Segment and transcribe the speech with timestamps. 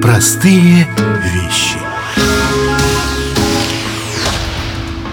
[0.00, 0.86] Простые
[1.34, 1.78] вещи.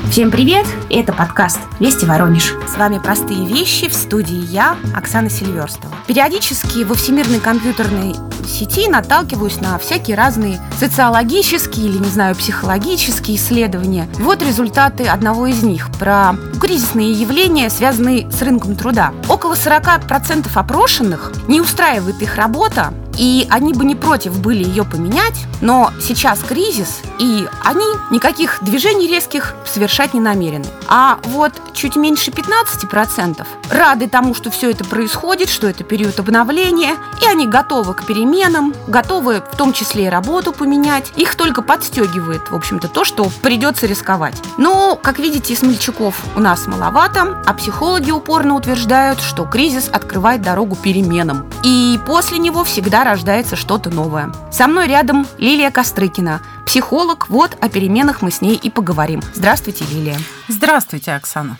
[0.09, 0.65] Всем привет!
[0.89, 2.53] Это подкаст «Вести Воронеж».
[2.67, 5.93] С вами «Простые вещи» в студии я, Оксана Сильверстова.
[6.07, 8.15] Периодически во всемирной компьютерной
[8.47, 14.07] сети наталкиваюсь на всякие разные социологические или, не знаю, психологические исследования.
[14.19, 19.13] Вот результаты одного из них про кризисные явления, связанные с рынком труда.
[19.27, 25.35] Около 40% опрошенных не устраивает их работа, и они бы не против были ее поменять,
[25.61, 30.65] но сейчас кризис, и они никаких движений резких совершать не намерены.
[30.87, 36.95] А вот чуть меньше 15% рады тому, что все это происходит, что это период обновления,
[37.21, 41.11] и они готовы к переменам, готовы в том числе и работу поменять.
[41.15, 44.35] Их только подстегивает, в общем-то, то, что придется рисковать.
[44.57, 50.75] Но, как видите, смельчаков у нас маловато, а психологи упорно утверждают, что кризис открывает дорогу
[50.75, 51.47] переменам.
[51.63, 54.31] И после него всегда рождается что-то новое.
[54.51, 57.29] Со мной рядом Лилия Кострыкина, психолог.
[57.29, 59.21] Вот о переменах мы с ней и поговорим.
[59.33, 60.17] Здравствуйте, Лилия.
[60.49, 61.57] Здравствуйте, Оксана.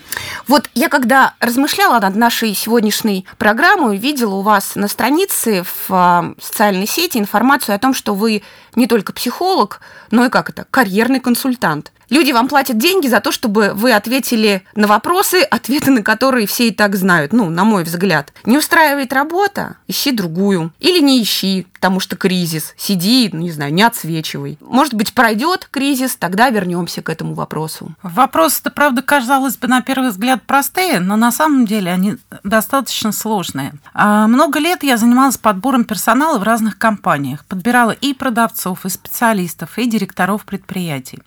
[0.48, 6.34] Вот я когда размышляла над нашей сегодняшней программой, видела у вас на странице в а,
[6.40, 8.42] социальной сети информацию о том, что вы
[8.74, 11.92] не только психолог, но и как это, карьерный консультант.
[12.10, 16.68] Люди вам платят деньги за то, чтобы вы ответили на вопросы, ответы на которые все
[16.68, 18.32] и так знают, ну, на мой взгляд.
[18.44, 20.72] Не устраивает работа, ищи другую.
[20.80, 22.74] Или не ищи, потому что кризис.
[22.76, 24.58] Сиди, ну, не знаю, не отсвечивай.
[24.60, 27.94] Может быть, пройдет кризис, тогда вернемся к этому вопросу.
[28.02, 33.74] Вопросы-то, правда, казалось бы, на первый взгляд простые, но на самом деле они достаточно сложные.
[33.92, 39.78] А много лет я занималась подбором персонала в разных компаниях, подбирала и продавцов, и специалистов,
[39.78, 41.18] и директоров предприятий.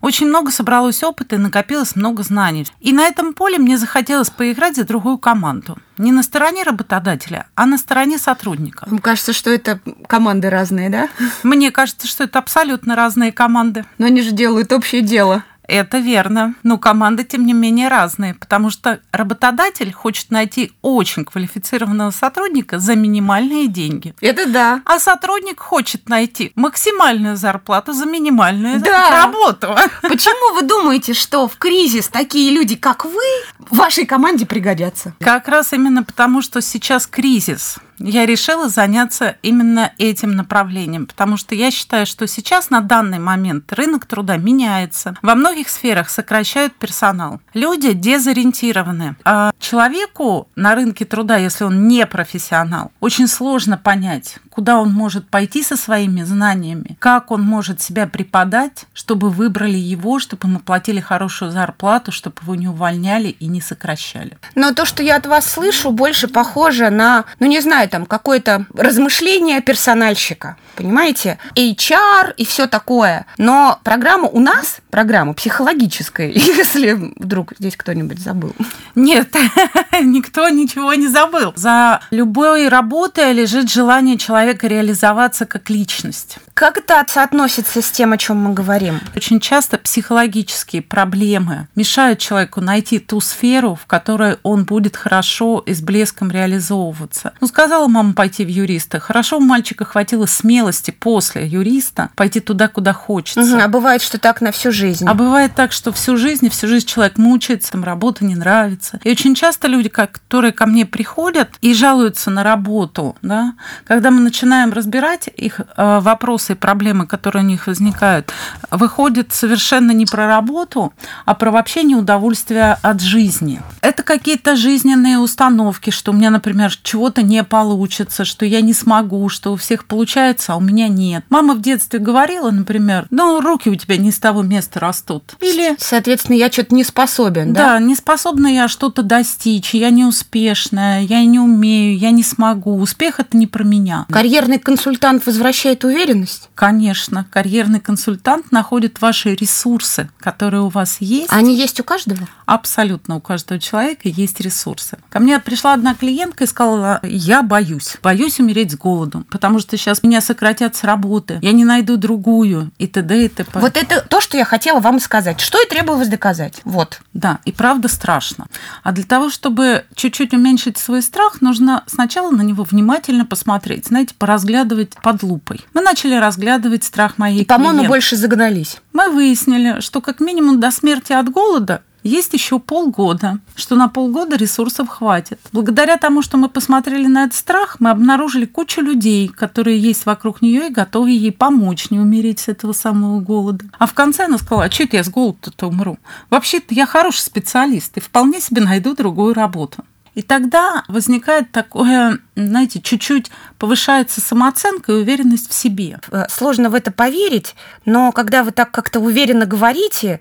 [0.00, 2.66] Очень очень много собралось опыта и накопилось много знаний.
[2.80, 5.78] И на этом поле мне захотелось поиграть за другую команду.
[5.98, 8.86] Не на стороне работодателя, а на стороне сотрудника.
[8.88, 9.78] Мне кажется, что это
[10.08, 11.08] команды разные, да?
[11.42, 13.84] Мне кажется, что это абсолютно разные команды.
[13.98, 15.44] Но они же делают общее дело.
[15.68, 16.54] Это верно.
[16.62, 22.94] Но команды, тем не менее, разные, потому что работодатель хочет найти очень квалифицированного сотрудника за
[22.94, 24.14] минимальные деньги.
[24.20, 24.82] Это да.
[24.84, 29.24] А сотрудник хочет найти максимальную зарплату за минимальную да.
[29.24, 29.76] работу.
[30.02, 33.24] Почему вы думаете, что в кризис такие люди, как вы,
[33.70, 35.14] вашей команде пригодятся?
[35.20, 41.54] Как раз именно потому, что сейчас кризис я решила заняться именно этим направлением, потому что
[41.54, 45.16] я считаю, что сейчас на данный момент рынок труда меняется.
[45.22, 47.40] Во многих сферах сокращают персонал.
[47.54, 49.16] Люди дезориентированы.
[49.24, 55.28] А человеку на рынке труда, если он не профессионал, очень сложно понять, куда он может
[55.28, 61.00] пойти со своими знаниями, как он может себя преподать, чтобы выбрали его, чтобы ему платили
[61.00, 64.38] хорошую зарплату, чтобы его не увольняли и не сокращали.
[64.54, 68.66] Но то, что я от вас слышу, больше похоже на, ну не знаю, там какое-то
[68.74, 71.38] размышление персональщика, понимаете?
[71.54, 73.26] HR и все такое.
[73.38, 78.54] Но программа у нас, программа психологическая, если вдруг здесь кто-нибудь забыл.
[78.94, 79.34] Нет,
[80.02, 81.52] никто ничего не забыл.
[81.56, 86.38] За любой работой лежит желание человека реализоваться как личность.
[86.56, 88.98] Как это соотносится с тем, о чем мы говорим?
[89.14, 95.74] Очень часто психологические проблемы мешают человеку найти ту сферу, в которой он будет хорошо и
[95.74, 97.34] с блеском реализовываться.
[97.42, 99.00] Ну, сказала мама пойти в юриста.
[99.00, 103.42] Хорошо у мальчика хватило смелости после юриста пойти туда, куда хочется.
[103.42, 105.04] Угу, а бывает, что так на всю жизнь.
[105.06, 108.98] А бывает так, что всю жизнь, всю жизнь человек мучается, там работа не нравится.
[109.04, 113.52] И очень часто люди, которые ко мне приходят и жалуются на работу, да,
[113.84, 118.32] когда мы начинаем разбирать их э, вопросы вопросы и проблемы, которые у них возникают,
[118.70, 120.92] выходит совершенно не про работу,
[121.24, 123.60] а про вообще неудовольствие от жизни.
[123.80, 129.28] Это какие-то жизненные установки, что у меня, например, чего-то не получится, что я не смогу,
[129.28, 131.24] что у всех получается, а у меня нет.
[131.30, 135.36] Мама в детстве говорила, например, ну, руки у тебя не с того места растут.
[135.40, 135.76] Или...
[135.78, 137.78] Соответственно, я что-то не способен, да?
[137.78, 142.78] Да, не способна я что-то достичь, я не успешная, я не умею, я не смогу.
[142.78, 144.06] Успех– это не про меня.
[144.10, 146.35] Карьерный консультант возвращает уверенность?
[146.36, 146.50] Есть?
[146.54, 147.26] Конечно.
[147.30, 151.28] Карьерный консультант находит ваши ресурсы, которые у вас есть.
[151.30, 152.28] Они есть у каждого?
[152.46, 154.98] Абсолютно у каждого человека есть ресурсы.
[155.08, 157.96] Ко мне пришла одна клиентка и сказала, я боюсь.
[158.02, 162.70] Боюсь умереть с голоду, потому что сейчас меня сократят с работы, я не найду другую,
[162.78, 163.24] и т.д.
[163.24, 163.58] и т.п.
[163.58, 165.40] Вот это то, что я хотела вам сказать.
[165.40, 166.60] Что и требовалось доказать.
[166.64, 167.00] Вот.
[167.12, 168.46] Да, и правда страшно.
[168.82, 174.14] А для того, чтобы чуть-чуть уменьшить свой страх, нужно сначала на него внимательно посмотреть, знаете,
[174.16, 175.64] поразглядывать под лупой.
[175.74, 178.78] Мы начали разглядывать страх моей И, по-моему, больше загнались.
[178.92, 184.36] Мы выяснили, что как минимум до смерти от голода есть еще полгода, что на полгода
[184.36, 185.40] ресурсов хватит.
[185.52, 190.40] Благодаря тому, что мы посмотрели на этот страх, мы обнаружили кучу людей, которые есть вокруг
[190.40, 193.64] нее и готовы ей помочь не умереть с этого самого голода.
[193.78, 195.98] А в конце она сказала, а что это я с голода-то умру?
[196.30, 199.84] Вообще-то я хороший специалист и вполне себе найду другую работу.
[200.16, 206.00] И тогда возникает такое, знаете, чуть-чуть повышается самооценка и уверенность в себе.
[206.10, 207.54] Э, сложно в это поверить,
[207.84, 210.20] но когда вы так как-то уверенно говорите,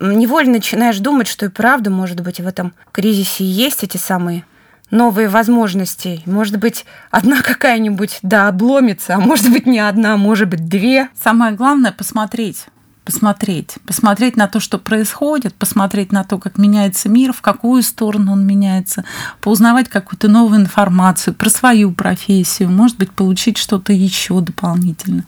[0.00, 4.46] невольно начинаешь думать, что и правда, может быть, в этом кризисе есть эти самые
[4.90, 6.22] новые возможности.
[6.24, 11.10] Может быть, одна какая-нибудь, да, обломится, а может быть, не одна, может быть, две.
[11.14, 12.68] Самое главное– посмотреть
[13.06, 18.32] посмотреть, посмотреть на то, что происходит, посмотреть на то, как меняется мир, в какую сторону
[18.32, 19.04] он меняется,
[19.40, 25.24] поузнавать какую-то новую информацию про свою профессию, может быть, получить что-то еще дополнительно.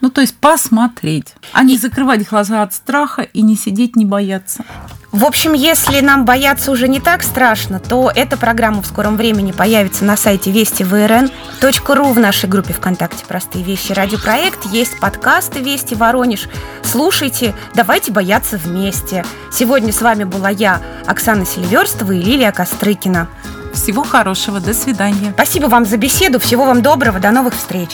[0.00, 4.64] Ну, то есть посмотреть, а не закрывать глаза от страха и не сидеть, не бояться.
[5.12, 9.50] В общем, если нам бояться уже не так страшно, то эта программа в скором времени
[9.50, 13.90] появится на сайте вестиврн.ру в нашей группе ВКонтакте «Простые вещи».
[13.90, 16.48] Радиопроект, есть подкасты «Вести Воронеж».
[16.84, 19.24] Слушайте, давайте бояться вместе.
[19.52, 23.26] Сегодня с вами была я, Оксана Сильверстова и Лилия Кострыкина.
[23.74, 25.32] Всего хорошего, до свидания.
[25.32, 27.90] Спасибо вам за беседу, всего вам доброго, до новых встреч.